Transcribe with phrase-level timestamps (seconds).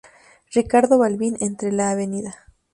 [0.55, 1.99] Ricardo Balbín entre la av.